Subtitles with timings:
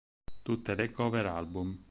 [0.41, 1.77] Tutte le cover Album.